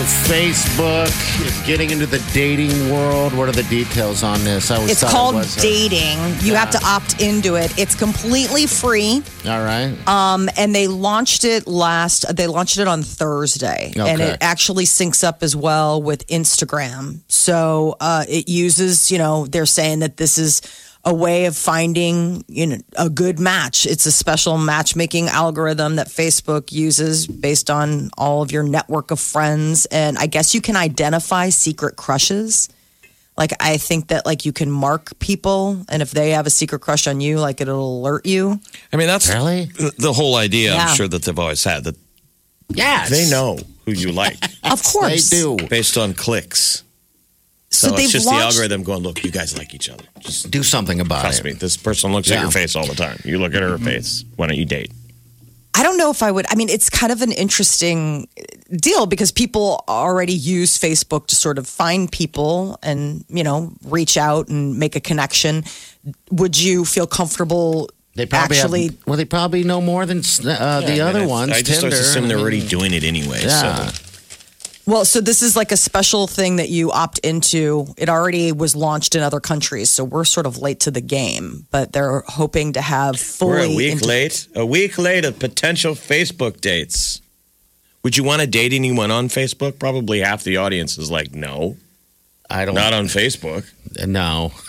[0.00, 3.34] So Facebook is getting into the dating world.
[3.34, 4.70] What are the details on this?
[4.70, 6.16] I always It's called it was a- dating.
[6.40, 7.78] You have to opt into it.
[7.78, 9.22] It's completely free.
[9.46, 9.94] all right.
[10.08, 12.34] Um, and they launched it last.
[12.34, 17.18] They launched it on Thursday, and it actually syncs up as well with Instagram.
[17.28, 19.10] So uh, it uses.
[19.10, 20.62] You know, they're saying that this is
[21.04, 23.86] a way of finding you know a good match.
[23.86, 29.18] It's a special matchmaking algorithm that Facebook uses based on all of your network of
[29.20, 32.68] friends, and I guess you can identify secret crushes.
[33.38, 36.80] Like I think that like you can mark people, and if they have a secret
[36.80, 38.60] crush on you, like it'll alert you.
[38.92, 39.70] I mean, that's Really?
[39.98, 40.74] the whole idea.
[40.74, 40.86] Yeah.
[40.88, 41.96] I'm sure that they've always had that
[42.68, 45.68] Yeah, they know who you like Of course, They course, do.
[45.68, 46.82] based on clicks.
[47.72, 48.40] So, So, they've it's just launched.
[48.40, 50.04] the algorithm going, look, you guys like each other.
[50.18, 51.42] Just Do something about trust it.
[51.42, 51.58] Trust me.
[51.60, 53.18] This person looks at your face all the time.
[53.24, 54.24] You look at her face.
[54.36, 54.90] Why don't you date?
[55.72, 56.46] I don't know if I would.
[56.50, 58.26] I mean, it's kind of an interesting
[58.74, 64.16] deal because people already use Facebook to sort of find people and, you know, reach
[64.18, 65.62] out and make a connection.
[66.32, 68.84] Would you feel comfortable They probably actually?
[68.86, 71.52] have, well, they probably know more than uh, the Yeah, I other mean, I- ones.
[71.52, 71.94] I just Tinder.
[71.96, 73.42] assume they're already doing it anyway.
[73.42, 73.86] Yeah.
[73.86, 74.02] So
[74.86, 77.86] well, so this is like a special thing that you opt into.
[77.96, 81.66] It already was launched in other countries, so we're sort of late to the game,
[81.70, 83.50] but they're hoping to have fully.
[83.52, 84.48] we're a week inte- late.
[84.54, 87.20] A week late of potential Facebook dates.
[88.02, 89.78] Would you want to date anyone on Facebook?
[89.78, 91.76] Probably half the audience is like, no,
[92.48, 92.74] I don't.
[92.74, 93.70] not on Facebook.
[94.00, 94.52] Uh, no.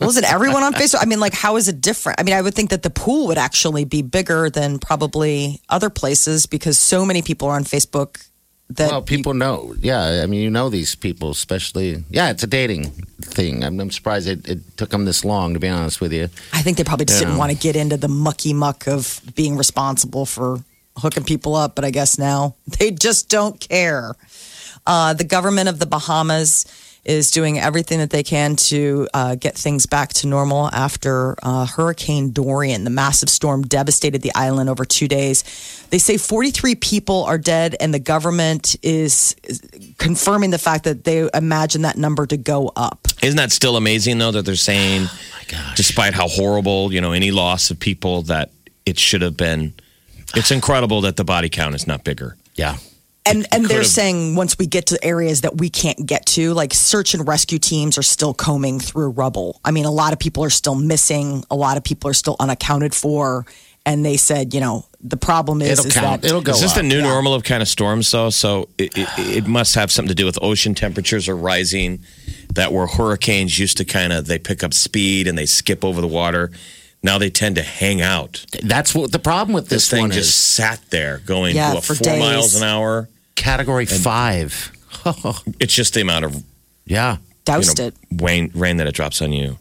[0.00, 1.00] Well, isn't everyone on Facebook?
[1.02, 2.18] I mean, like, how is it different?
[2.20, 5.90] I mean, I would think that the pool would actually be bigger than probably other
[5.90, 8.29] places because so many people are on Facebook
[8.76, 9.74] that Well, people know.
[9.80, 12.04] Yeah, I mean, you know these people, especially.
[12.10, 12.90] Yeah, it's a dating
[13.22, 13.64] thing.
[13.64, 16.28] I'm, I'm surprised it, it took them this long, to be honest with you.
[16.52, 17.38] I think they probably just didn't Yeah.
[17.38, 20.60] want to get into the mucky muck of being responsible for
[20.96, 21.74] hooking people up.
[21.74, 24.14] But I guess now they just don't care.
[24.86, 26.64] Uh, the government of the Bahamas
[27.04, 31.64] is doing everything that they can to uh, get things back to normal after uh,
[31.64, 32.84] Hurricane Dorian.
[32.84, 35.42] The massive storm devastated the island over two days.
[35.90, 39.60] They say 43 people are dead, and the government is is
[39.98, 43.08] confirming the fact that they imagine that number to go up.
[43.22, 45.06] Isn't that still amazing though that they're saying,
[45.52, 48.50] oh, despite how horrible you know any loss of people, that
[48.86, 49.74] it should have been.
[50.36, 52.36] It's incredible that the body count is not bigger.
[52.54, 52.76] Yeah.
[53.26, 56.72] And and they're saying once we get to areas that we can't get to, like
[56.72, 59.60] search and rescue teams are still combing through rubble.
[59.64, 61.44] I mean, a lot of people are still missing.
[61.50, 63.44] A lot of people are still unaccounted for.
[63.84, 66.22] And they said, you know, the problem is, It'll is count.
[66.22, 66.76] that It'll go Is this up.
[66.78, 67.02] the new Yeah.
[67.04, 68.30] normal of kind of storms, though?
[68.30, 72.00] So it, it, it must have something to do with ocean temperatures are rising.
[72.54, 76.00] That where hurricanes used to kind of they pick up speed and they skip over
[76.00, 76.50] the water.
[77.02, 78.44] Now they tend to hang out.
[78.62, 80.34] That's what the problem with This, this, thing one just is.
[80.34, 82.20] sat there going Yeah, what, for four days.
[82.20, 83.08] miles an hour.
[83.36, 84.72] Category five.
[85.60, 86.44] It's just the amount of
[86.84, 87.12] yeah.
[87.14, 87.94] you doused know, it.
[88.20, 89.56] rain, rain that it drops on you.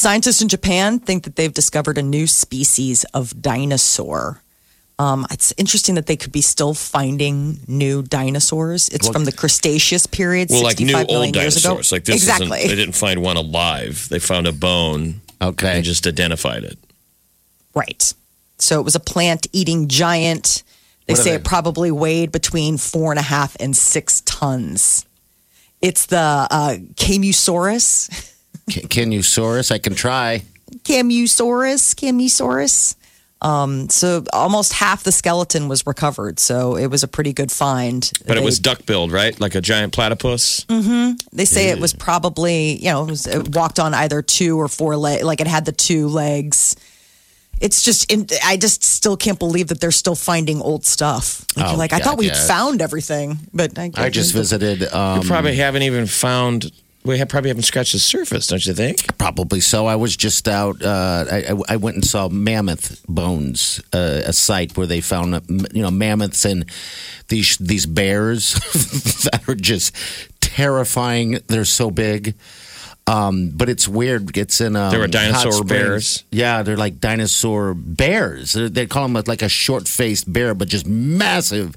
[0.00, 4.42] Scientists in Japan think that they've discovered a new species of dinosaur.
[4.98, 8.88] Um, it's interesting that they could be still finding new dinosaurs.
[8.88, 11.68] It's Well- from the Cretaceous period, Well, like new 65 million old years ago.
[11.68, 11.92] dinosaurs.
[11.92, 12.60] Like this exactly.
[12.60, 12.70] isn't.
[12.70, 14.06] They didn't find one alive.
[14.08, 15.76] They found a bone Okay.
[15.76, 16.78] and just identified it.
[17.74, 18.14] Right.
[18.58, 20.62] So it was a plant eating giant.
[21.08, 21.36] They say they?
[21.36, 25.04] it probably weighed between four and a half and six tons.
[25.82, 28.28] It's the uh, Kamuysaurus.
[28.70, 29.70] Can, can you source?
[29.70, 30.42] I can try.
[30.84, 31.94] Kamuysaurus.
[31.94, 32.96] Kamuysaurus.
[33.42, 36.38] Um, so almost half the skeleton was recovered.
[36.38, 38.10] So it was a pretty good find.
[38.26, 39.38] But it was duck billed, right?
[39.40, 40.64] Like a giant platypus.
[41.32, 44.68] They say it was probably, you know, it, was, it walked on either two or
[44.68, 46.76] four legs, like it had the two legs.
[47.62, 51.44] It's just, in, I just still can't believe that they're still finding old stuff.
[51.56, 52.46] Like, Oh, you're like I thought we'd yeah.
[52.46, 54.80] found everything, but I, I just visited.
[54.80, 56.70] We Um, probably haven't even found.
[57.02, 59.16] We have, probably haven't scratched the surface, don't you think?
[59.16, 59.86] Probably so.
[59.86, 60.82] I was just out.
[60.82, 65.40] Uh, I, I- went and saw mammoth bones, uh, a site where they found uh,
[65.72, 66.66] you know mammoths and
[67.28, 68.52] these these bears
[69.32, 69.96] that are just
[70.40, 71.38] terrifying.
[71.46, 72.34] They're so big.
[73.06, 74.36] Um, but it's weird.
[74.36, 76.22] It's in um, There were dinosaur bears.
[76.30, 78.52] Yeah, they're like dinosaur bears.
[78.52, 81.76] They're, they call them like a short faced bear, but just massive.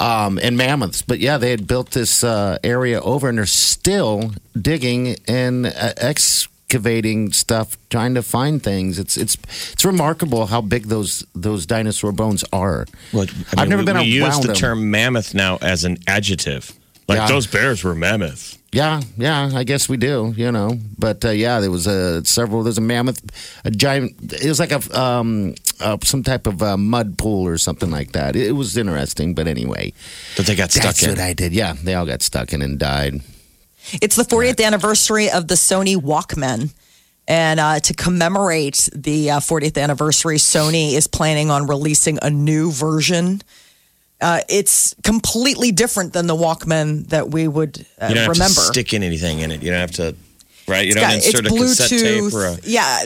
[0.00, 1.02] Um, and mammoths.
[1.02, 5.92] But yeah, they had built this uh, area over, and they're still digging and uh,
[5.96, 8.98] excavating stuff, trying to find things.
[8.98, 9.36] It's it's
[9.72, 12.86] it's remarkable how big those those dinosaur bones are.
[13.12, 14.56] Well, I I've never we, been we around use the them.
[14.56, 16.72] term mammoth now as an adjective.
[17.08, 17.28] Like Yeah.
[17.28, 18.56] those bears were mammoth.
[18.70, 20.78] Yeah, yeah, I guess we do, you know.
[20.98, 22.62] But uh, yeah, there was a several.
[22.62, 23.20] There's a mammoth,
[23.64, 24.12] a giant.
[24.30, 28.12] It was like a um, uh, some type of uh, mud pool or something like
[28.12, 28.36] that.
[28.36, 29.92] It, was interesting, but anyway,
[30.36, 31.10] That they got stuck that's in.
[31.10, 31.52] what I did.
[31.52, 33.20] Yeah, they all got stuck in and died.
[34.02, 36.74] It's the 40th anniversary of the Sony Walkman.
[37.26, 42.72] And uh, to commemorate the uh, 40th anniversary, Sony is planning on releasing a new
[42.72, 43.42] version.
[44.20, 48.54] Uh, it's completely different than the Walkman that we would uh, you don't have remember.
[48.54, 49.62] to stick in anything in it.
[49.62, 50.16] You don't have to,
[50.68, 50.84] right?
[50.86, 52.58] You It's don't got- insert a it's cassette tape or a.
[52.62, 53.04] Yeah,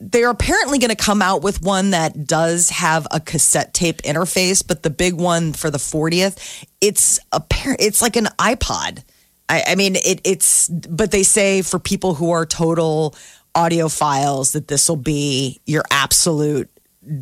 [0.00, 4.66] they're apparently going to come out with one that does have a cassette tape interface,
[4.66, 7.80] but the big one for the 40th, it's apparent.
[7.80, 9.02] It's like an iPod.
[9.48, 10.68] I, I mean, it, it's.
[10.68, 13.14] But they say for people who are total
[13.54, 16.70] audiophiles that this will be your absolute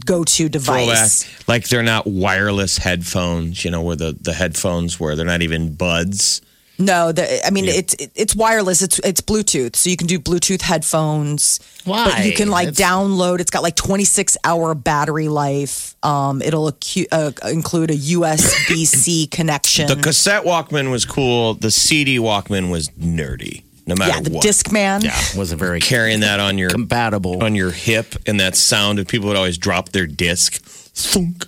[0.04, 0.86] go-to Throwback.
[0.86, 1.48] device.
[1.48, 5.75] Like they're not wireless headphones, you know, where the, the headphones where they're not even
[5.75, 6.40] buds.
[6.78, 8.82] No, the, I mean it's it, it's wireless.
[8.82, 11.60] It's it's Bluetooth, so you can do Bluetooth headphones.
[11.84, 12.06] Why?
[12.10, 13.40] But you can like That's- download.
[13.40, 15.94] It's got like 26 hour battery life.
[16.02, 19.86] Um, it'll acu- uh, include a USB C connection.
[19.86, 21.54] The cassette Walkman was cool.
[21.54, 24.44] The CD Walkman was nerdy, no matter yeah, the what.
[24.44, 25.04] Discman.
[25.04, 27.44] Yeah, wasn't very Carrying that on your compatible.
[27.44, 30.60] on your hip and that sound, of people would always drop their disc.
[30.64, 31.46] Thunk.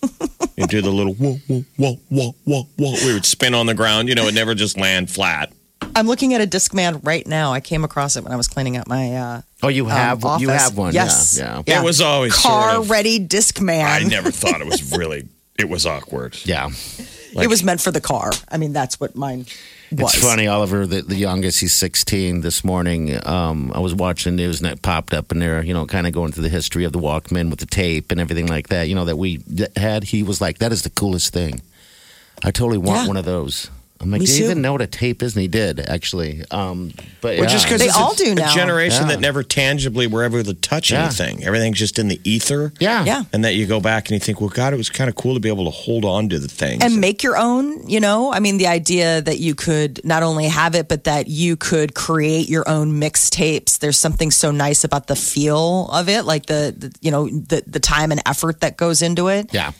[0.58, 2.94] and do the little whoa, whoa, whoa, whoa, whoa, whoa.
[3.06, 4.08] We would spin on the ground.
[4.08, 5.52] You know, it never just land flat.
[5.94, 7.52] I'm looking at a Discman right now.
[7.52, 9.14] I came across it when I was cleaning up my.
[9.14, 10.92] Uh, oh, you um, have you have one?
[10.92, 11.38] Yes.
[11.38, 13.84] Yeah, yeah, It was always sort car of- ready Discman.
[13.84, 15.28] I never thought it was really.
[15.58, 16.36] It was awkward.
[16.44, 16.68] yeah.
[17.32, 18.30] it was meant for the car.
[18.48, 19.46] I mean, that's what mine
[19.92, 20.14] was.
[20.14, 23.18] It's funny, Oliver, the, the youngest, he's 16 this morning.
[23.26, 26.06] Um, I was watching the news and it popped up and they're, you know, kind
[26.06, 28.88] of going through the history of the Walkman with the tape and everything like that,
[28.88, 29.40] you know, that we
[29.76, 30.04] had.
[30.04, 31.60] He was like, that is the coolest thing.
[32.44, 33.06] I totally want Yeah.
[33.08, 33.70] one of those.
[34.00, 34.44] I'm like, Me do you too.
[34.44, 35.34] even know what a tape is?
[35.34, 36.44] And he did, actually.
[36.52, 38.52] Um, but Well, just because They it's all a, do now.
[38.52, 39.16] a generation Yeah.
[39.16, 41.06] that never tangibly were able to touch Yeah.
[41.06, 41.44] anything.
[41.44, 42.72] Everything's just in the ether.
[42.78, 43.04] Yeah.
[43.04, 43.24] Yeah.
[43.32, 45.34] And that you go back and you think, well, God, it was kind of cool
[45.34, 46.84] to be able to hold on to the things.
[46.84, 50.46] and make your own you know i mean the idea that you could not only
[50.46, 55.06] have it but that you could create your own mixtapes there's something so nice about
[55.06, 58.76] the feel of it like the, the you know the the time and effort that
[58.76, 59.72] goes into it Yeah.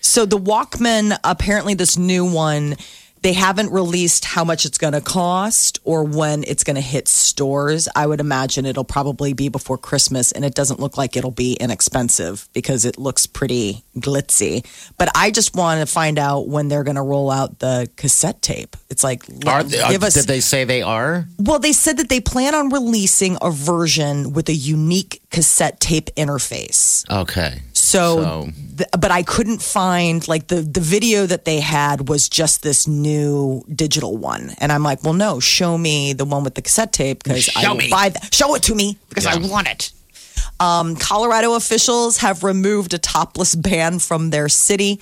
[0.00, 2.76] so the walkman apparently this new one
[3.24, 7.08] they haven't released how much it's going to cost or when it's going to hit
[7.08, 7.88] stores.
[7.96, 11.54] I would imagine it'll probably be before Christmas, and it doesn't look like it'll be
[11.54, 14.66] inexpensive because it looks pretty glitzy.
[14.98, 18.42] But I just want to find out when they're going to roll out the cassette
[18.42, 18.76] tape.
[18.90, 20.12] It's like, Are they, uh, give us.
[20.12, 21.26] did they say they are?
[21.38, 26.10] well, they said that they plan on releasing a version with a unique cassette tape
[26.14, 27.08] interface.
[27.10, 27.62] Okay.
[27.84, 28.48] So, So-
[28.78, 32.86] th- but I couldn't find like the the video that they had was just this
[32.86, 36.92] new digital one, and I'm like, well, no, show me the one with the cassette
[36.92, 37.90] tape because I will me.
[37.90, 38.34] buy that.
[38.34, 39.92] Show it to me because I want it.
[40.60, 45.00] Um, Colorado officials have removed a topless ban from their city.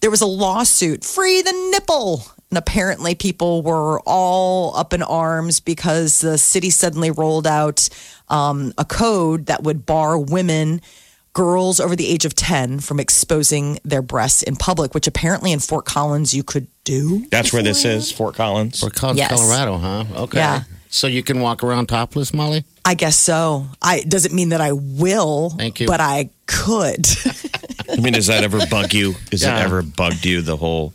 [0.00, 2.24] There was a lawsuit, free the nipple.
[2.50, 7.88] And apparently, people were all up in arms because the city suddenly rolled out
[8.28, 10.80] um, a code that would bar women,
[11.34, 15.58] girls over the age of 10, from exposing their breasts in public, which apparently in
[15.58, 17.26] Fort Collins you could do.
[17.30, 18.80] That's where this is, Fort Collins.
[18.80, 19.30] For Col- Yes.
[19.30, 20.04] Colorado, huh?
[20.22, 20.38] Okay.
[20.38, 20.62] Yeah.
[20.88, 22.64] So you can walk around topless, Molly?
[22.84, 23.66] I guess so.
[23.82, 25.86] I it doesn't mean that I will, Thank you.
[25.88, 27.04] but I could.
[27.90, 29.14] I mean, does that ever bug you?
[29.32, 29.58] Has Yeah.
[29.58, 30.92] it ever bugged you, the whole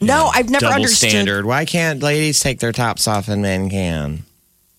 [0.00, 1.10] no, I've never double understood.
[1.10, 1.46] standard?
[1.46, 4.24] Why can't ladies take their tops off and men can?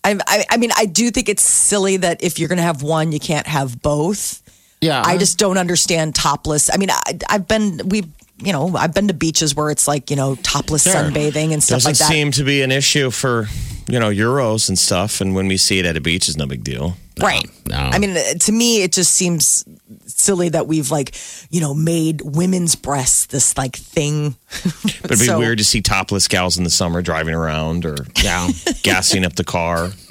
[0.05, 2.83] I, I, I mean, I do think it's silly that if you're going to have
[2.83, 4.41] one, you can't have both.
[4.81, 5.01] Yeah.
[5.03, 6.69] I just don't understand topless.
[6.73, 8.03] I mean, I, I've been we,
[8.37, 10.93] you know, I've been to beaches where it's like you know topless Sure.
[10.93, 12.09] sunbathing and stuff Doesn't like that.
[12.09, 13.47] seem to be an issue for
[13.87, 15.21] you know euros and stuff.
[15.21, 16.97] And when we see it at a beach, it's no big deal.
[17.21, 17.45] Right.
[17.69, 17.77] no.
[17.77, 19.63] I mean, uh, to me, it just seems
[20.05, 21.15] silly that we've like,
[21.49, 24.35] you know, made women's breasts this like thing.
[25.01, 27.95] But it'd be So- weird to see topless gals in the summer driving around or
[28.21, 28.49] Yeah.
[28.83, 29.91] gassing up the car.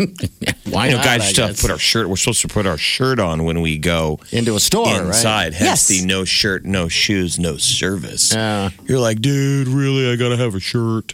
[0.65, 2.09] Why You know, not, guys I used to put our shirt.
[2.09, 5.07] We're supposed to put our shirt on when we go into a store, right?
[5.07, 5.53] inside.
[5.53, 5.89] Hence Yes.
[5.89, 8.33] the no shirt, no shoes, no service.
[8.33, 8.71] Yeah.
[8.87, 10.11] You're like, dude, really?
[10.11, 11.13] I gotta have a shirt.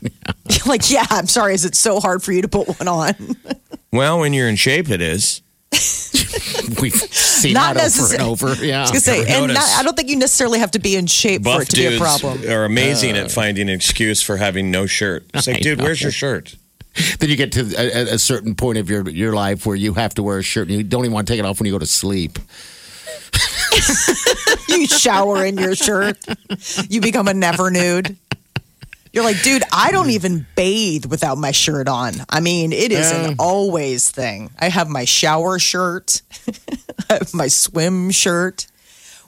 [0.67, 1.55] like, yeah, I'm sorry.
[1.55, 3.15] Is it so hard for you to put one on?
[3.93, 5.43] well, when you're in shape, it is.
[6.81, 8.55] We've seen Not that over and over.
[8.65, 8.79] Yeah.
[8.79, 9.69] I was gonna say, Ever and not.
[9.79, 11.91] I don't think you necessarily have to be in shape for it to be a
[11.91, 12.51] dudes problem.
[12.51, 15.27] are amazing at uh, finding an excuse for having no shirt.
[15.35, 15.85] It's like, I dude, know.
[15.85, 16.57] where's your shirt?
[17.19, 20.15] then you get to a, a certain point of your your life where you have
[20.15, 21.73] to wear a shirt and you don't even want to take it off when you
[21.73, 22.39] go to sleep.
[24.69, 26.19] you shower in your shirt.
[26.89, 28.17] You become a never nude.
[29.13, 32.13] You're like, dude, I don't even bathe without my shirt on.
[32.29, 34.51] I mean, it is an always thing.
[34.59, 36.23] I have my shower shirt,
[37.11, 38.67] I have my swim shirt.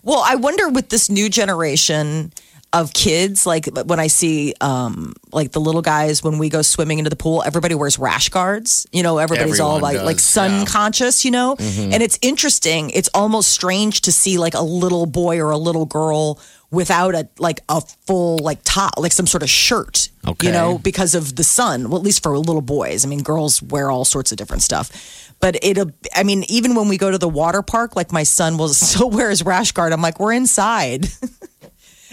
[0.04, 2.32] Well, I wonder with this new generation
[2.72, 6.98] of kids, like when I see um, like the little guys when we go swimming
[6.98, 8.86] into the pool, everybody wears rash guards.
[8.92, 10.64] You know, everybody's all Everyone like like does, sun yeah.
[10.64, 11.56] conscious, you know?
[11.58, 12.90] And it's interesting.
[12.90, 16.38] It's almost strange to see like a little boy or a little girl
[16.72, 20.08] without a like a full like top, like some sort of shirt.
[20.26, 20.48] Okay.
[20.48, 21.88] You know, because of the sun.
[21.88, 23.04] Well, at least for little boys.
[23.04, 24.90] I mean, girls wear all sorts of different stuff.
[25.38, 28.58] But it'll I mean, even when we go to the water park, like my son
[28.58, 29.92] will still wear his rash guard.
[29.92, 31.06] I'm like, we're inside.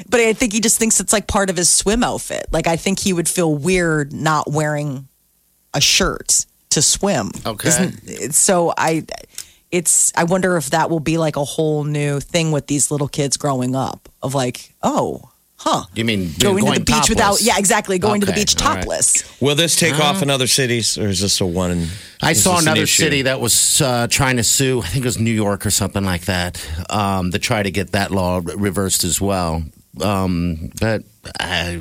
[0.10, 2.48] But I think he just thinks it's like part of his swim outfit.
[2.52, 5.08] Like I think he would feel weird not wearing
[5.74, 7.32] a shirt to swim.
[7.46, 7.68] Okay.
[7.68, 9.06] Isn't- so I
[9.72, 13.08] it's I wonder if that will be like a whole new thing with these little
[13.08, 15.84] kids growing up of like, oh, huh.
[15.96, 18.82] You mean Going, to the beach without yeah, exactly, going to the beach all right.
[18.82, 19.42] topless.
[19.42, 21.72] Will this take off in other cities, or is this a one?
[21.72, 21.88] In,
[22.22, 24.82] I saw this an another city that was uh, trying to sue.
[24.82, 26.66] I think it was New York or something like that.
[26.90, 29.64] Um, to try to get that law reversed as well.
[30.02, 31.04] Um, but
[31.40, 31.78] uh,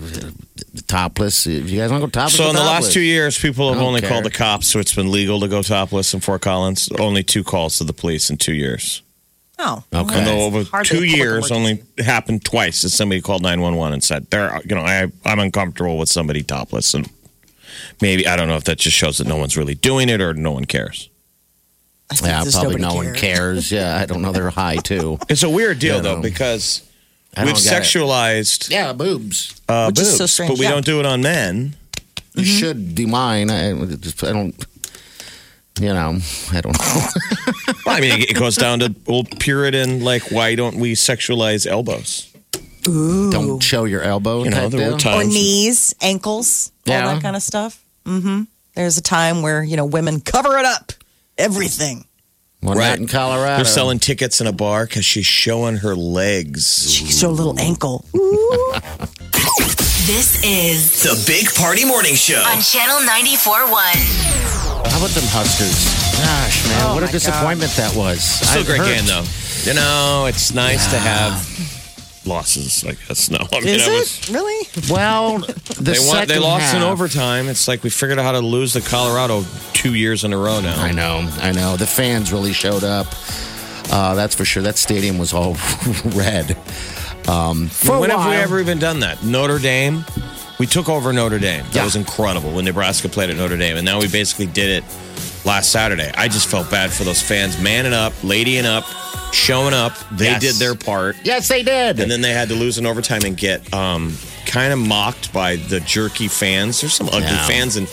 [0.86, 1.46] topless.
[1.46, 3.82] If you guys want to go topless, So in the last two years, people have
[3.82, 4.10] only care.
[4.10, 6.88] called the cops, so it's been legal to go topless in Fort Collins.
[6.98, 9.02] Only two calls to the police in two years.
[9.60, 9.82] Oh.
[9.92, 10.18] Okay.
[10.18, 14.30] And over two years, only happened twice that somebody called nine one one and said,
[14.30, 17.10] "There, you know, I I'm uncomfortable with somebody topless." And
[18.00, 20.32] maybe I don't know if that just shows that no one's really doing it or
[20.34, 21.08] no one cares.
[22.22, 23.20] Yeah, probably nobody no one cares.
[23.20, 23.72] cares.
[23.72, 24.32] Yeah, I don't know.
[24.32, 25.18] They're high too.
[25.28, 26.02] It's a weird deal Yeah.
[26.02, 26.88] though because
[27.36, 27.60] we've don't it.
[27.60, 29.60] sexualized Yeah, boobs.
[29.68, 30.70] uh, Which is so boobs, but we yeah.
[30.70, 31.74] don't do it on men.
[32.34, 33.50] You should be mine.
[33.50, 34.54] I, I I don't.
[35.80, 36.18] You know,
[36.52, 37.06] I don't know.
[37.86, 42.30] Well, I mean, it goes down to old Puritan, like, why don't we sexualize elbows?
[42.82, 44.44] don't show your elbow.
[44.44, 45.14] You know, there were deal.
[45.14, 47.82] or knees, ankles, all that kind of stuff.
[48.04, 48.42] Mm-hmm.
[48.74, 50.92] There's a time where you know women cover it up,
[51.38, 52.04] everything.
[52.62, 52.88] Well, Right.
[52.90, 53.56] not in Colorado.
[53.56, 56.92] They're selling tickets in a bar because she's showing her legs.
[56.92, 58.04] She's can show a little ankle.
[60.08, 62.40] This is The Big Party Morning Show.
[62.40, 64.27] on Channel 94.1.
[64.98, 66.18] How about them Huskers?
[66.18, 68.20] Gosh, man, Oh, what a my disappointment that was.
[68.20, 69.22] Still a I great heard- game, though.
[69.62, 73.30] You know, it's nice to have losses, I guess.
[73.30, 74.68] No, I mean, Is it it was- really?
[74.90, 77.48] Well, the They, won, they second lost in overtime.
[77.48, 80.60] It's like we figured out how to lose to Colorado two years in a row
[80.60, 80.82] now.
[80.82, 81.76] I know, I know.
[81.76, 83.06] The fans really showed up.
[83.92, 84.64] Uh, that's for sure.
[84.64, 85.56] That stadium was all
[86.06, 86.56] red.
[87.28, 89.22] Um, for a when have we ever even done that?
[89.22, 90.04] Notre Dame.
[90.58, 91.64] We took over Notre Dame.
[91.66, 91.84] That Yeah.
[91.84, 94.84] was incredible when Nebraska played at Notre Dame, and now we basically did it
[95.44, 96.10] last Saturday.
[96.16, 98.84] I just felt bad for those fans, manning up, ladying up,
[99.32, 99.92] showing up.
[100.10, 100.40] They Yes.
[100.40, 102.00] did their part, Yes, they did.
[102.00, 105.56] and then they had to lose in overtime and get um, kind of mocked by
[105.56, 106.80] the jerky fans.
[106.80, 107.46] There's some ugly Yeah.
[107.46, 107.86] fans in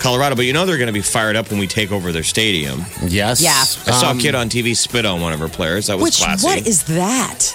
[0.00, 2.22] Colorado, but you know they're going to be fired up when we take over their
[2.24, 2.84] stadium.
[3.06, 3.40] yes.
[3.40, 3.60] Yeah.
[3.60, 3.64] I
[4.00, 5.86] saw Um, a kid on TV spit on one of her players.
[5.86, 6.44] That was Which classy.
[6.46, 7.52] what is that?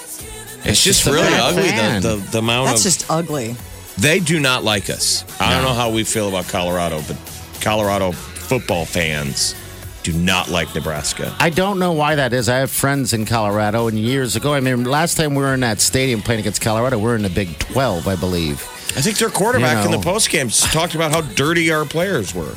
[0.64, 1.68] it's just just really ugly.
[1.70, 3.56] The, the, the amount That's of just ugly.
[3.98, 5.24] They do not like us.
[5.40, 7.16] I don't know how we feel about Colorado, but
[7.60, 9.54] Colorado football fans
[10.02, 11.34] do not like Nebraska.
[11.38, 12.48] I don't know why that is.
[12.48, 15.60] I have friends in Colorado, and years ago, I mean, last time we were in
[15.60, 18.60] that stadium playing against Colorado, we were in the Big 12, I believe.
[18.96, 19.98] I think their quarterback You in know.
[19.98, 22.54] the postgame talked about how dirty our players were.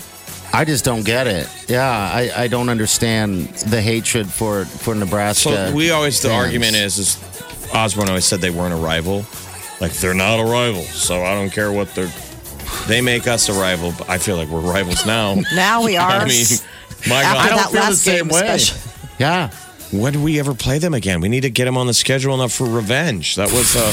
[0.53, 1.47] I just don't get it.
[1.69, 5.67] Yeah, I, I don't understand the hatred for, for Nebraska.
[5.69, 6.45] So we always the fans.
[6.45, 9.25] argument is is Osborne always said they weren't a rival.
[9.79, 12.11] Like they're not a rival, so I don't care what they're.
[12.87, 15.35] They make us a rival, but I feel like we're rivals now.
[15.55, 16.09] Now we are.
[16.09, 16.45] I mean,
[17.07, 17.45] my After God.
[17.45, 18.39] I don't that feel the last same game, way.
[18.55, 18.91] especially.
[19.19, 19.49] Yeah.
[19.91, 21.21] when do we ever play them again?
[21.21, 23.35] We need to get them on the schedule enough for revenge.
[23.35, 23.91] That was uh,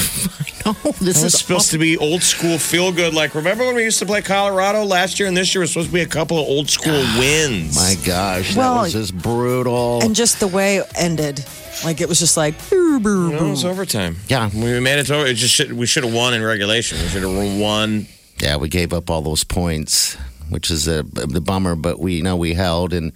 [0.67, 3.15] No, this that was is supposed to be old school feel good.
[3.15, 5.87] Like remember when we used to play Colorado last year and this year was supposed
[5.89, 7.75] to be a couple of old school wins.
[7.75, 9.99] My gosh, Well, that was just brutal.
[10.03, 11.43] And just the way it ended,
[11.83, 14.17] like it was just like, "Boo, boo, No, it was overtime.
[14.27, 14.49] Yeah.
[14.53, 15.25] we made it to over.
[15.25, 16.97] It just should, we should have won in regulation.
[16.99, 18.07] We should have won.
[18.39, 20.15] yeah, we gave up all those points,
[20.49, 21.75] which is a, the bummer.
[21.75, 23.11] But we you know we held and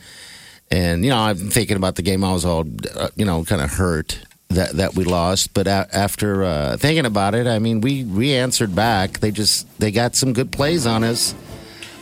[0.71, 2.23] and you know I'm thinking about the game.
[2.23, 5.53] I was all uh, you know kind of hurt that that we lost.
[5.53, 9.19] But a, after uh, thinking about it, I mean we we answered back.
[9.19, 11.33] They just they got some good plays on us.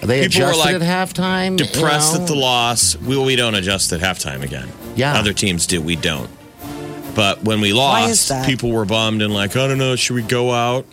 [0.01, 1.59] They People were, adjusted like, at halftime.
[1.59, 2.21] you Depressed know.
[2.21, 2.95] at the loss.
[2.97, 4.69] We we don't adjust at halftime again.
[4.95, 5.17] Yeah.
[5.17, 5.81] other teams do.
[5.81, 6.29] We don't.
[7.17, 10.51] But when we lost, people were bummed and like, I don't know, should we go
[10.51, 10.86] out?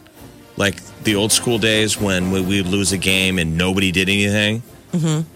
[0.57, 4.63] Like the old school days when we, we'd lose a game and nobody did anything.
[4.93, 5.29] Mm-hmm.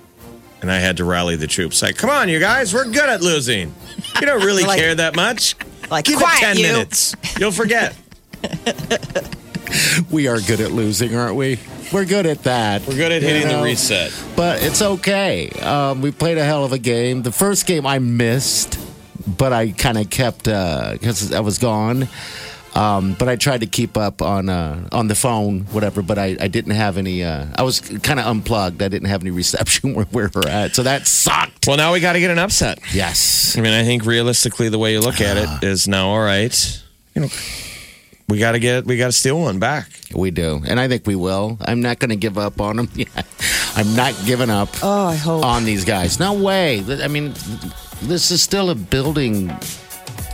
[0.62, 1.83] And I had to rally the troops.
[1.83, 3.75] Like, come on, you guys, we're good at losing.
[4.18, 5.54] You don't really Like- care that much.
[5.90, 6.62] Like, Give quiet, it 10 you.
[6.64, 7.14] minutes.
[7.38, 7.95] You'll forget.
[10.11, 11.59] we are good at losing, aren't we?
[11.92, 12.87] We're good at that.
[12.87, 14.12] We're good at You hitting the reset.
[14.37, 15.49] but it's okay.
[15.61, 17.23] Um, we played a hell of a game.
[17.23, 18.78] The first game I missed,
[19.37, 22.08] but I kind of kept because I was gone.
[22.75, 26.00] Um, but I tried to keep up on uh, on the phone, whatever.
[26.02, 27.25] But I, I didn't have any.
[27.25, 28.82] Uh, I was kind of unplugged.
[28.82, 31.66] I didn't have any reception where, where we're at, so that sucked.
[31.66, 32.78] Well, now we got to get an upset.
[32.92, 36.20] Yes, I mean, I think realistically, the way you look at it is now, all
[36.20, 36.82] right,
[37.14, 37.28] you know,
[38.28, 39.88] we got to get, we got to steal one back.
[40.14, 41.58] we do, and I think we will.
[41.61, 42.90] I'm not going to give up on them.
[42.94, 43.26] yet.
[43.75, 44.68] I'm not giving up.
[44.82, 45.44] Oh, I hope.
[45.44, 46.20] on these guys.
[46.20, 46.85] No way.
[47.02, 47.35] I mean,
[48.02, 49.50] this is still a building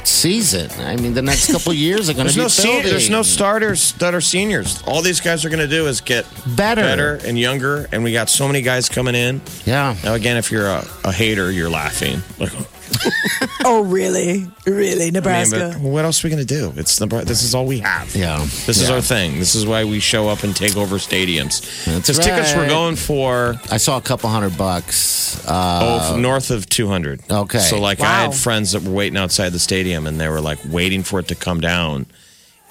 [0.05, 0.71] season.
[0.81, 2.91] I mean, the next couple years are going to be no, se- building.
[2.91, 4.83] there's no starters that are seniors.
[4.87, 6.83] All these guys are going to do is get Better.
[6.83, 9.41] better and younger, and we got so many guys coming in.
[9.65, 9.97] Yeah.
[10.05, 12.23] Now, again, if you're a, a hater, you're laughing.
[12.39, 12.53] Like,
[13.65, 14.47] oh, really?
[14.67, 15.03] Really?
[15.03, 15.71] I mean, Nebraska?
[15.75, 16.73] but what else are we going to do?
[16.77, 18.15] It's the, this is all we have.
[18.15, 18.39] Yeah.
[18.39, 19.39] This is our thing.
[19.39, 21.85] This is why we show up and take over stadiums.
[21.85, 22.69] That's Because tickets were right.
[22.69, 25.47] going for I saw a couple hundred bucks.
[25.47, 27.31] Uh, oh, north of 200.
[27.31, 27.59] Okay.
[27.59, 30.59] So, like, I had friends that were waiting outside the stadium and they were like
[30.69, 32.07] waiting for it to come down,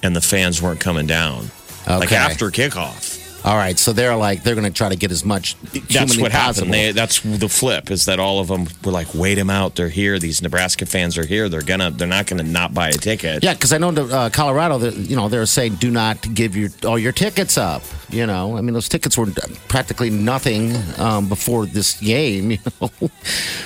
[0.02, 1.50] and the fans weren't coming down.
[1.86, 3.13] Like, after kickoff.
[3.44, 5.54] All right, so they're like they're going to try to get as much.
[5.90, 6.68] That's what possible.
[6.68, 6.72] happened.
[6.74, 9.74] They, that's the flip is that all of them were like, wait them out.
[9.76, 10.18] They're here.
[10.18, 11.48] These Nebraska fans are here.
[11.50, 11.90] They're gonna.
[11.90, 13.44] They're not gonna not buy a ticket.
[13.44, 16.56] Yeah, because I know the, uh, Colorado, that you know, they're saying do not give
[16.56, 17.82] your all your tickets up.
[18.08, 19.26] You know, I mean, those tickets were
[19.68, 22.52] practically nothing um, before this game.
[22.54, 22.90] You know,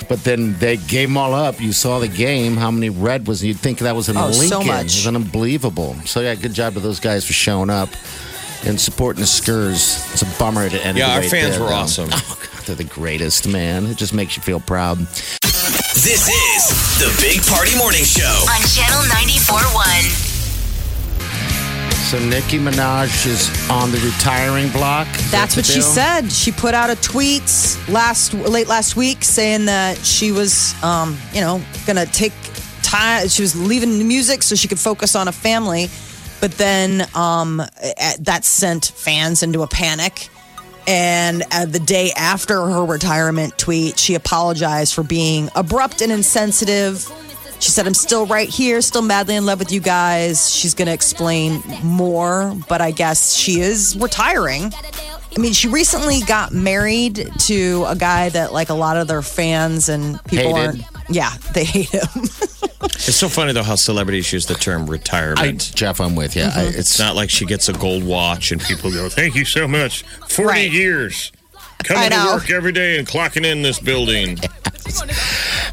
[0.07, 1.61] but then they gave them all up.
[1.61, 2.57] You saw the game.
[2.57, 3.43] How many red was?
[3.43, 4.47] You'd think that was in Oh, Lincoln.
[4.47, 4.85] so much.
[4.97, 5.95] It was unbelievable.
[6.05, 7.89] So yeah, good job to those guys for showing up
[8.65, 10.11] and supporting the Skers.
[10.13, 10.97] It's a bummer to end.
[10.97, 11.75] Yeah, it our right fans there, were though.
[11.75, 12.09] awesome.
[12.11, 13.85] Oh God, they're the greatest, man.
[13.87, 14.97] It just makes you feel proud.
[14.99, 16.69] This is
[16.99, 18.23] the Big Party Morning Show.
[18.23, 20.25] on Channel 94.1.
[22.09, 25.07] So Nicki Minaj is on the retiring block.
[25.15, 26.31] Is That's that what the she said.
[26.31, 27.43] She put out a tweet
[27.87, 32.33] last late last week saying that she was, um, you know, gonna take
[32.81, 33.27] time.
[33.27, 35.89] She was leaving the music so she could focus on a family.
[36.41, 37.57] But then um,
[38.19, 40.29] that sent fans into a panic.
[40.87, 47.07] And uh, the day after her retirement tweet, she apologized for being abrupt and insensitive.
[47.59, 50.51] She said, I'm still right here, still madly in love with you guys.
[50.51, 54.73] She's going to explain more, but I guess she is retiring.
[55.37, 59.21] I mean, she recently got married to a guy that, like, a lot of their
[59.21, 60.83] fans and people Hated.
[60.85, 61.09] aren't.
[61.09, 62.01] Yeah, they hate him.
[62.95, 65.71] It's so funny though how celebrities use the term I, retirement.
[65.75, 66.43] Jeff, I'm with you.
[66.43, 66.67] I, Mm-hmm.
[66.69, 69.67] it's it's not like she gets a gold watch and people go, "Thank you so
[69.67, 70.71] much, forty Right.
[70.71, 71.31] years."
[71.81, 74.37] I Coming to work every day and clocking in this building.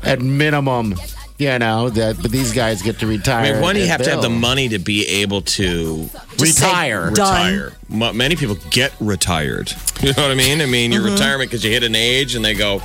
[0.05, 0.95] at minimum,
[1.39, 3.45] you know, that but these guys get to retire.
[3.47, 6.59] I mean, one, you at have to have the money to be able to Just
[6.59, 7.11] say Retire.
[7.11, 7.73] done.
[7.91, 8.13] retire.
[8.13, 9.73] Many people get retired.
[10.03, 10.61] You know what I mean?
[10.61, 11.13] I mean, your Mm-hmm.
[11.15, 12.83] retirement because you hit an age and they go,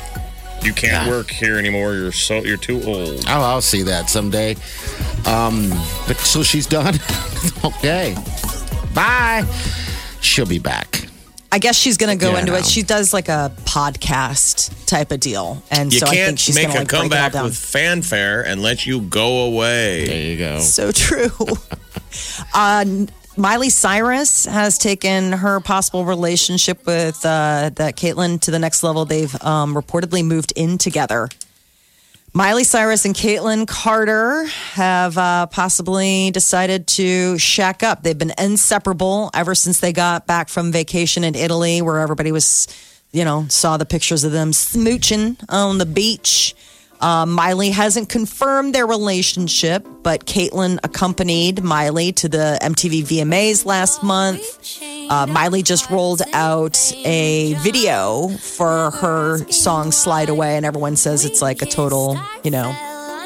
[0.64, 1.94] "You can't work here anymore.
[1.94, 4.56] You're so you're too old." Oh, I'll see that someday.
[5.26, 5.70] Um,
[6.08, 6.96] but so she's done.
[7.64, 8.16] okay,
[8.94, 9.46] bye.
[10.22, 11.08] She'll be back.
[11.54, 12.66] I guess she's going to go Yeah, into it.
[12.66, 15.62] She does like a podcast type of deal.
[15.70, 17.10] And You so I think can't she's make going to a like break it all
[17.10, 17.44] comeback down.
[17.44, 20.06] with fanfare and let you go away.
[20.08, 20.60] There you go.
[20.62, 21.30] So true.
[22.54, 22.86] uh,
[23.38, 29.06] Miley Cyrus has taken her possible relationship with uh, that Kaitlynn to the next level.
[29.06, 31.30] They've um, reportedly moved in together.
[32.34, 38.04] Miley Cyrus and Kaitlynn Carter have uh, possibly decided to shack up.
[38.04, 42.68] They've been inseparable ever since they got back from vacation in Italy, where everybody was,
[43.12, 46.56] you know, saw the pictures of them smooching on the beach.
[47.02, 54.04] Uh, Miley hasn't confirmed their relationship, but Kaitlynn accompanied Miley to the MTV VMAs last
[54.04, 54.82] month.
[55.10, 61.26] Uh, Miley just rolled out a video for her song Slide Away, and everyone says
[61.26, 62.72] it's like a total, you know,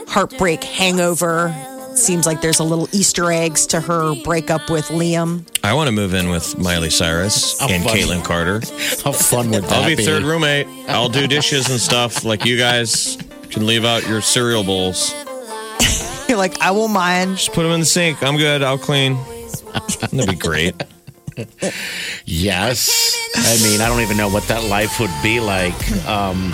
[0.07, 1.53] heartbreak hangover.
[1.95, 5.45] Seems like there's a little Easter eggs to her breakup with Liam.
[5.63, 8.01] I want to move in with Miley Cyrus How and funny.
[8.01, 8.59] Kaitlynn Carter.
[9.03, 9.75] How fun would that be?
[9.75, 10.05] I'll be be?
[10.05, 10.67] third roommate.
[10.89, 12.25] I'll do dishes and stuff.
[12.25, 13.17] Like you guys
[13.49, 15.13] can leave out your cereal bowls.
[16.29, 17.37] You're like, I won't mind.
[17.37, 18.21] Just put them in the sink.
[18.23, 18.63] I'm good.
[18.63, 19.17] I'll clean.
[20.11, 20.75] That'd be great.
[22.25, 22.89] Yes.
[23.35, 25.75] I mean, I don't even know what that life would be like.
[26.07, 26.53] Um,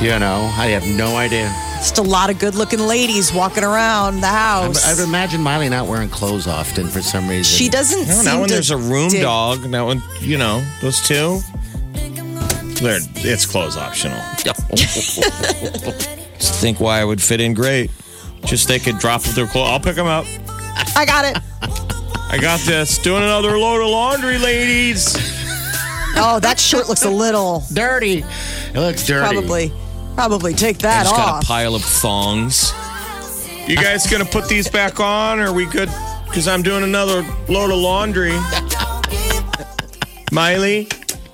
[0.00, 1.48] you know, I have no idea.
[1.76, 4.84] Just a lot of good looking ladies walking around the house.
[4.86, 7.44] I would imagine Miley not wearing clothes often for some reason.
[7.44, 10.38] she doesn't No, seem now when to there's a room dig- dog, now when you
[10.38, 11.40] know those two,
[12.80, 14.18] they're it's clothes optional.
[16.38, 17.90] Just think why I would fit in great.
[18.44, 19.68] Just they could drop their clothes.
[19.70, 20.24] I'll pick them up.
[20.96, 21.38] I got it.
[22.30, 22.98] I got this.
[22.98, 25.16] Doing another load of laundry, ladies.
[26.20, 28.24] Oh, that shirt looks a little dirty.
[28.74, 29.34] It looks dirty.
[29.34, 29.72] probably
[30.14, 31.44] probably take I that just got off.
[31.44, 32.72] a pile of thongs.
[33.66, 35.90] You guys gonna put these back on, or are we good?
[36.26, 38.32] Because I'm doing another load of laundry.
[40.32, 40.88] Miley,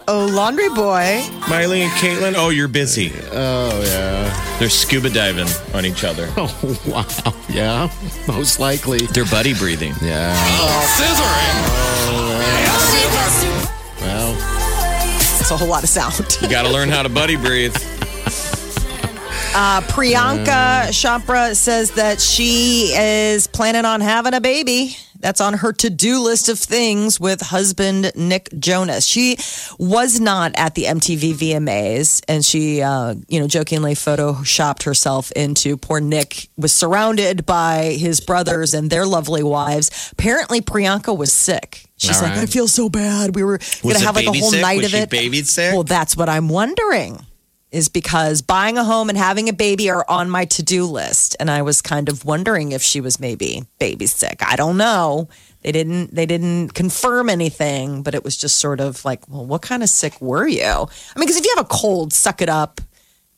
[0.09, 1.23] oh, laundry boy.
[1.49, 2.35] Miley and Kaitlynn.
[2.37, 3.13] Oh, you're busy.
[3.33, 4.59] Oh yeah.
[4.59, 6.29] They're scuba diving on each other.
[6.37, 7.35] Oh wow.
[7.49, 7.91] Yeah.
[8.29, 8.99] Most likely.
[9.07, 9.95] They're buddy breathing.
[10.03, 10.35] Yeah.
[10.61, 12.65] Oh scissoring.
[14.01, 14.35] Well,
[15.41, 16.15] It's a whole lot of sound.
[16.41, 17.75] You got to learn how to buddy breathe.
[19.57, 24.97] Uh, Priyanka Chopra says that she is planning on having a baby.
[25.25, 29.07] That's on her to do list of things with husband Nick Jonas.
[29.07, 29.39] She
[29.79, 35.79] was not at the MTV VMAs, and she, uh, you know, jokingly photoshopped herself into
[35.79, 40.11] poor Nick was surrounded by his brothers and their lovely wives.
[40.13, 41.87] Apparently, Priyanka was sick.
[41.97, 42.43] She's All like, right.
[42.43, 43.35] I feel so bad.
[43.35, 44.61] We were going to have like a whole sick?
[44.61, 45.09] night Was of it.
[45.09, 45.73] baby sick?
[45.73, 47.25] Well, that's what I'm wondering
[47.75, 51.51] is because buying a home and having a baby are on my to-do list and
[51.51, 54.39] I was kind of wondering if she was maybe baby sick.
[54.47, 55.29] I don't know.
[55.63, 59.63] They didn't they didn't confirm anything, but it was just sort of like, well, what
[59.63, 60.63] kind of sick were you?
[60.63, 60.79] I
[61.17, 62.81] mean, because if you have a cold, suck it up.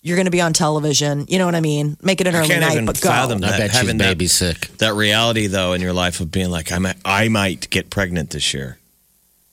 [0.02, 1.24] You're going to be on television.
[1.28, 1.96] You know what I mean?
[2.02, 3.08] Make it an I early can't night, even but go.
[3.08, 3.58] fathom I that.
[3.58, 4.68] bet she's having that, baby sick.
[4.78, 8.30] that reality though in your life of being like, I might, I might get pregnant
[8.30, 8.78] this year.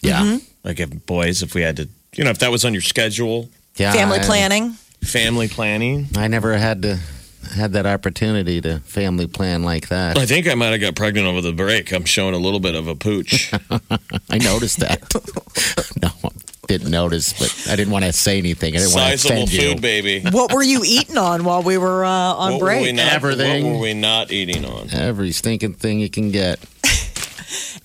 [0.01, 0.21] Yeah.
[0.21, 0.37] Mm-hmm.
[0.63, 3.49] Like if boys, if we had to, you know, if that was on your schedule,
[3.75, 3.91] Yeah.
[3.93, 4.71] Family I- planning.
[5.03, 6.07] family planning.
[6.15, 6.99] I never had to
[7.55, 10.17] had that opportunity to family plan like that.
[10.17, 11.91] I think I might have got pregnant over the break.
[11.91, 13.51] I'm showing a little bit of a pooch.
[14.29, 15.13] I noticed that.
[16.01, 16.09] no,
[16.67, 18.75] didn't notice, but I didn't want to say anything.
[18.75, 19.81] I didn't want to Sizable offend food, you.
[19.81, 20.21] baby.
[20.31, 22.95] What were you eating on while we were uh, on What were, we break?
[22.95, 23.65] not, Everything.
[23.65, 24.89] what were we not eating on?
[24.91, 26.59] Every stinking thing you can get.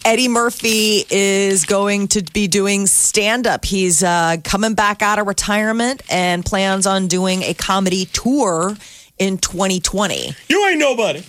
[0.04, 3.64] Eddie Murphy is going to be doing stand up.
[3.64, 8.76] He's uh, coming back out of retirement and plans on doing a comedy tour
[9.18, 10.30] in 2020.
[10.48, 11.22] You ain't nobody.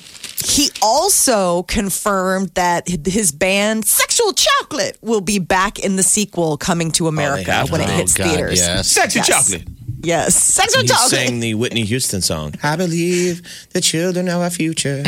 [0.46, 6.92] He also confirmed that his band Sexual Chocolate will be back in the sequel coming
[6.92, 7.88] to America have when to.
[7.88, 8.60] it Oh, hits God, theaters.
[8.60, 8.88] yes.
[8.88, 9.28] Sexy Yes.
[9.28, 9.68] chocolate.
[10.02, 11.10] Yes, Sexual He Chocolate.
[11.10, 12.54] sang the Whitney Houston song.
[12.64, 15.04] I believe the children are our future.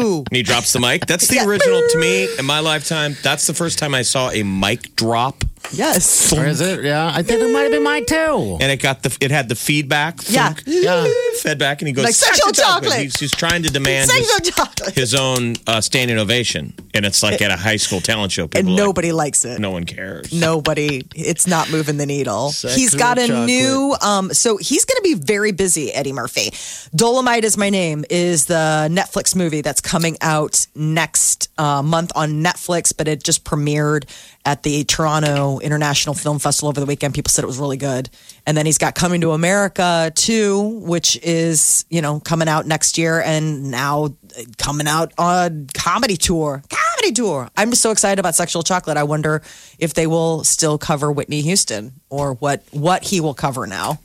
[0.00, 0.24] Boo.
[0.30, 1.06] And he drops the mic.
[1.06, 1.46] That's the Yeah.
[1.46, 3.16] original to me in my lifetime.
[3.22, 6.32] That's the first time I saw a mic drop, Yes.
[6.32, 6.82] Or is it?
[6.82, 8.56] Yeah, I think it might have been mine too.
[8.60, 10.18] and it got the it had the feedback.
[10.28, 10.54] Yeah.
[10.66, 11.06] Yeah.
[11.42, 12.94] fed back, and he goes Like, sexual chocolate.
[12.98, 17.50] He's, he's trying to demand his, his own uh, standing ovation, and it's like at
[17.50, 18.44] a high school talent show.
[18.48, 19.60] People and are like, nobody likes it.
[19.60, 20.32] no one cares.
[20.32, 22.50] Nobody, it's not moving the needle.
[22.50, 23.46] Sexual he's got a chocolate.
[23.46, 26.50] new, um, so he's going to be very busy, Eddie Murphy.
[26.96, 32.44] Dolemite is my name is the Netflix movie that's coming out next uh, month on
[32.44, 34.04] Netflix, but it just premiered
[34.44, 37.12] at the Toronto International Film Festival over the weekend.
[37.12, 38.08] People said it was really good.
[38.46, 42.98] And then he's got Coming to America too, which is, you know, coming out next
[42.98, 44.14] year and now
[44.58, 46.62] coming out on comedy tour.
[46.70, 47.50] Comedy tour.
[47.56, 48.96] I'm just so excited about Sexual Chocolate.
[48.96, 49.42] I wonder
[49.80, 53.98] if they will still cover Whitney Houston or what what he will cover now.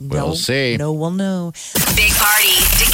[0.00, 0.76] We'll no, see.
[0.78, 1.52] No, we'll know.
[1.94, 2.48] Big Party,
[2.80, 2.93] DeGan